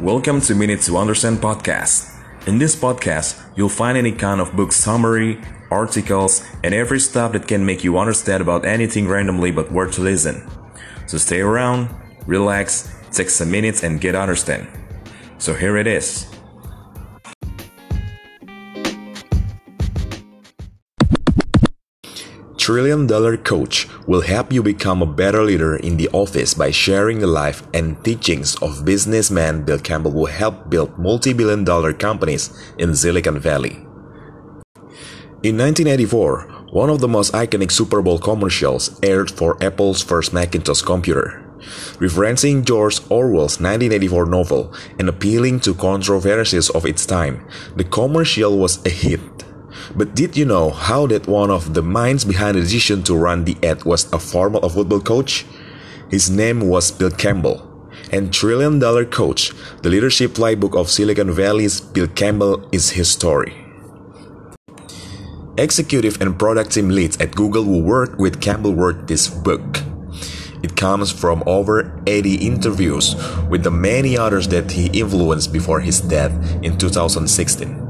[0.00, 2.08] Welcome to Minute to Understand podcast.
[2.46, 5.40] In this podcast, you'll find any kind of book summary,
[5.72, 10.02] articles, and every stuff that can make you understand about anything randomly but worth to
[10.02, 10.48] listen.
[11.08, 11.90] So stay around,
[12.28, 14.68] relax, take some minutes and get understand.
[15.38, 16.28] So here it is.
[22.68, 27.18] Trillion Dollar Coach will help you become a better leader in the office by sharing
[27.18, 32.94] the life and teachings of businessman Bill Campbell who helped build multi-billion dollar companies in
[32.94, 33.80] Silicon Valley.
[35.42, 40.82] In 1984, one of the most iconic Super Bowl commercials aired for Apple's first Macintosh
[40.82, 41.42] computer.
[41.96, 48.84] Referencing George Orwell's 1984 novel and appealing to controversies of its time, the commercial was
[48.84, 49.47] a hit.
[49.94, 53.44] But did you know how that one of the minds behind the decision to run
[53.44, 55.46] the ad was a former football coach?
[56.10, 57.64] His name was Bill Campbell.
[58.12, 63.54] And Trillion Dollar Coach, the leadership playbook of Silicon Valley's Bill Campbell is his story.
[65.58, 69.82] Executive and product team leads at Google who worked with Campbell wrote this book.
[70.62, 73.14] It comes from over 80 interviews
[73.48, 76.32] with the many others that he influenced before his death
[76.62, 77.87] in 2016.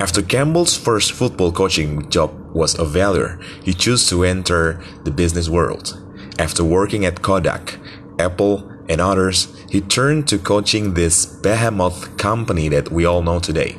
[0.00, 5.50] After Campbell's first football coaching job was a failure, he chose to enter the business
[5.50, 6.00] world.
[6.38, 7.78] After working at Kodak,
[8.18, 13.76] Apple, and others, he turned to coaching this behemoth company that we all know today.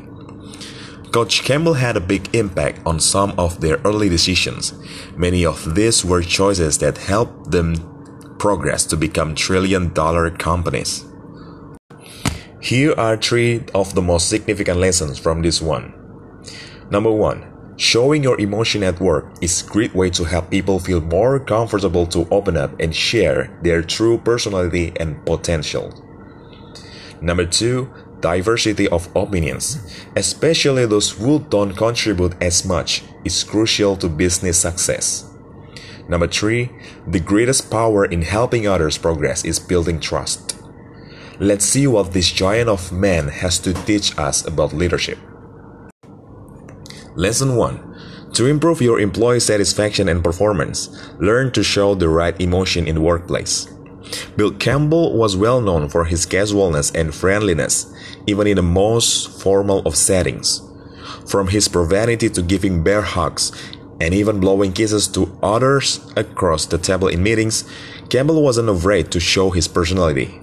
[1.12, 4.74] Coach Campbell had a big impact on some of their early decisions.
[5.18, 7.76] Many of these were choices that helped them
[8.38, 11.04] progress to become trillion dollar companies.
[12.60, 16.01] Here are three of the most significant lessons from this one.
[16.92, 21.00] Number one, showing your emotion at work is a great way to help people feel
[21.00, 25.90] more comfortable to open up and share their true personality and potential.
[27.22, 27.90] Number two,
[28.20, 29.80] diversity of opinions,
[30.18, 35.32] especially those who don't contribute as much, is crucial to business success.
[36.10, 36.72] Number three,
[37.08, 40.58] the greatest power in helping others progress is building trust.
[41.40, 45.18] Let's see what this giant of man has to teach us about leadership.
[47.16, 50.88] Lesson 1 To improve your employee satisfaction and performance,
[51.20, 53.66] learn to show the right emotion in the workplace.
[54.38, 57.94] Bill Campbell was well known for his casualness and friendliness,
[58.28, 60.62] even in the most formal of settings.
[61.28, 63.52] From his profanity to giving bear hugs
[64.00, 67.66] and even blowing kisses to others across the table in meetings,
[68.10, 70.40] Campbell wasn't afraid to show his personality.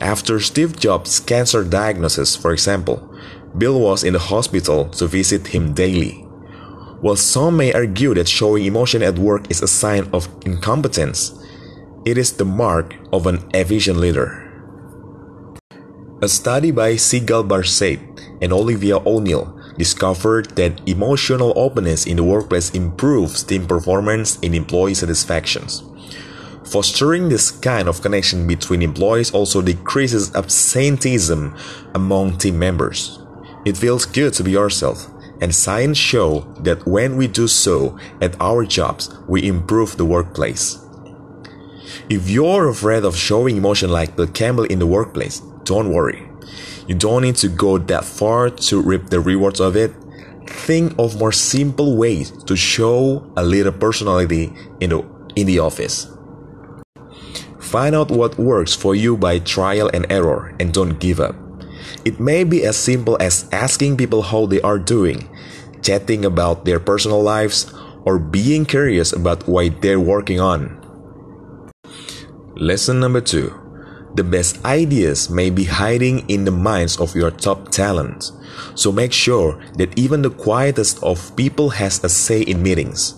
[0.00, 3.13] After Steve Jobs' cancer diagnosis, for example,
[3.56, 6.22] Bill was in the hospital to visit him daily.
[7.00, 11.32] While some may argue that showing emotion at work is a sign of incompetence,
[12.04, 14.40] it is the mark of an efficient leader.
[16.22, 18.00] A study by Sigal Barsade
[18.40, 24.94] and Olivia O'Neill discovered that emotional openness in the workplace improves team performance and employee
[24.94, 25.66] satisfaction.
[26.64, 31.54] Fostering this kind of connection between employees also decreases absenteeism
[31.94, 33.23] among team members.
[33.64, 35.08] It feels good to be yourself,
[35.40, 40.78] and science show that when we do so at our jobs, we improve the workplace.
[42.10, 46.28] If you're afraid of showing emotion like Bill Campbell in the workplace, don't worry.
[46.86, 49.92] You don't need to go that far to reap the rewards of it.
[50.46, 55.04] Think of more simple ways to show a little personality in the,
[55.36, 56.06] in the office.
[57.58, 61.34] Find out what works for you by trial and error and don't give up.
[62.04, 65.24] It may be as simple as asking people how they are doing,
[65.80, 67.72] chatting about their personal lives,
[68.04, 70.84] or being curious about what they're working on.
[72.56, 73.56] Lesson number two
[74.14, 78.30] The best ideas may be hiding in the minds of your top talent,
[78.76, 83.16] so make sure that even the quietest of people has a say in meetings.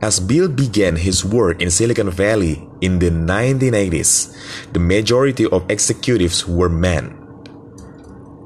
[0.00, 4.32] As Bill began his work in Silicon Valley in the 1980s,
[4.72, 7.25] the majority of executives were men.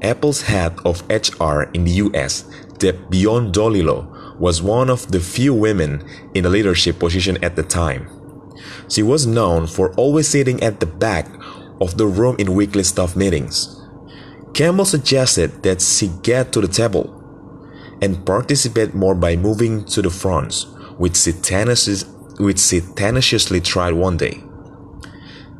[0.01, 2.43] Apple's head of HR in the US,
[2.79, 6.03] Deb Beyond Biondolillo, was one of the few women
[6.33, 8.09] in a leadership position at the time.
[8.89, 11.27] She was known for always sitting at the back
[11.79, 13.79] of the room in weekly staff meetings.
[14.53, 17.17] Campbell suggested that she get to the table
[18.01, 20.65] and participate more by moving to the front,
[20.97, 22.09] which she, tenaciously,
[22.39, 24.43] which she tenaciously tried one day.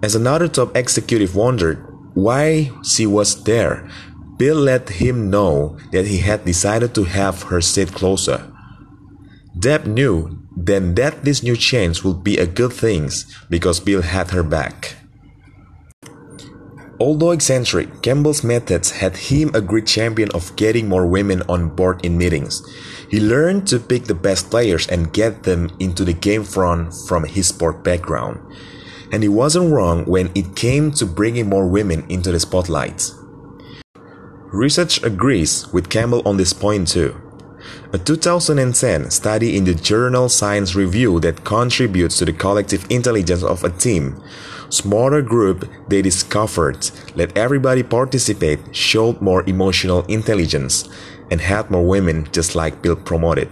[0.01, 1.85] As another top executive wondered
[2.15, 3.87] why she was there,
[4.41, 8.41] Bill let him know that he had decided to have her sit closer.
[9.53, 13.11] Deb knew then that this new change would be a good thing
[13.51, 14.97] because Bill had her back.
[16.97, 22.03] although eccentric, Campbell's methods had him a great champion of getting more women on board
[22.03, 22.65] in meetings.
[23.13, 27.25] He learned to pick the best players and get them into the game front from
[27.25, 28.41] his sport background.
[29.13, 33.05] And he wasn't wrong when it came to bringing more women into the spotlight.
[34.51, 37.15] Research agrees with Campbell on this point too.
[37.93, 43.63] A 2010 study in the journal Science Review that contributes to the collective intelligence of
[43.63, 44.21] a team
[44.69, 50.87] smaller group they discovered let everybody participate showed more emotional intelligence
[51.29, 53.49] and had more women just like Bill promoted.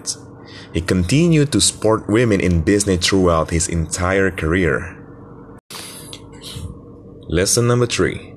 [0.74, 4.96] He continued to support women in business throughout his entire career.
[7.30, 8.29] Lesson number 3.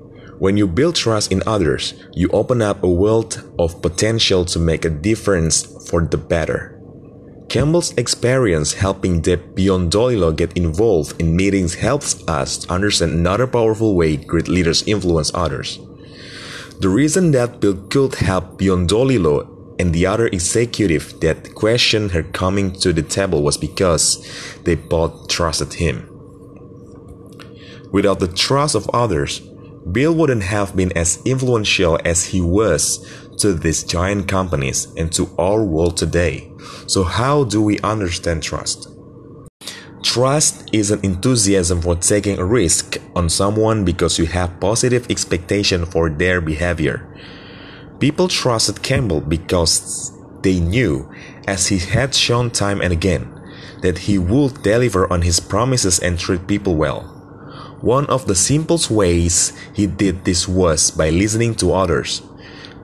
[0.42, 4.84] When you build trust in others, you open up a world of potential to make
[4.84, 6.80] a difference for the better.
[7.48, 13.94] Campbell's experience helping Deb Beyond Biondolillo get involved in meetings helps us understand another powerful
[13.94, 15.78] way great leaders influence others.
[16.80, 19.46] The reason that Bill could help Biondolillo
[19.78, 24.26] and the other executive that questioned her coming to the table was because
[24.64, 26.08] they both trusted him.
[27.92, 29.40] Without the trust of others,
[29.90, 33.04] Bill wouldn't have been as influential as he was
[33.38, 36.50] to these giant companies and to our world today.
[36.86, 38.88] So, how do we understand trust?
[40.02, 45.86] Trust is an enthusiasm for taking a risk on someone because you have positive expectation
[45.86, 47.08] for their behavior.
[47.98, 50.12] People trusted Campbell because
[50.42, 51.10] they knew,
[51.46, 53.32] as he had shown time and again,
[53.80, 57.21] that he would deliver on his promises and treat people well.
[57.82, 62.22] One of the simplest ways he did this was by listening to others.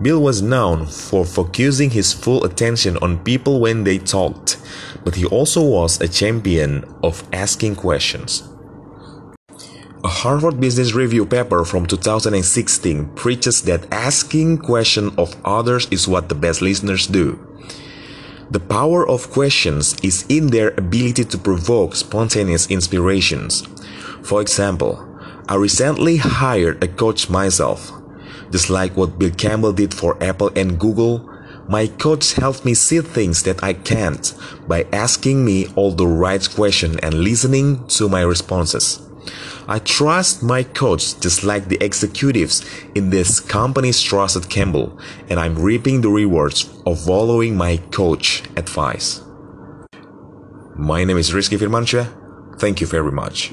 [0.03, 4.59] Bill was known for focusing his full attention on people when they talked,
[5.05, 8.43] but he also was a champion of asking questions.
[10.03, 16.29] A Harvard Business Review paper from 2016 preaches that asking questions of others is what
[16.29, 17.39] the best listeners do.
[18.51, 23.63] The power of questions is in their ability to provoke spontaneous inspirations.
[24.23, 25.05] For example,
[25.49, 27.91] I recently hired a coach myself.
[28.51, 31.29] Just like what Bill Campbell did for Apple and Google,
[31.69, 34.35] my coach helped me see things that I can't
[34.67, 39.01] by asking me all the right questions and listening to my responses.
[39.67, 42.65] I trust my coach just like the executives
[42.95, 44.99] in this company trusted Campbell,
[45.29, 49.21] and I'm reaping the rewards of following my coach advice.
[50.75, 52.59] My name is Rizky Firmansyah.
[52.59, 53.53] Thank you very much.